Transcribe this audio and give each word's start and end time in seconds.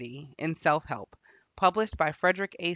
in 0.39 0.55
"Self 0.55 0.85
Help" 0.87 1.15
published 1.55 1.95
by 1.97 2.11
Frederick 2.11 2.55
A. 2.59 2.69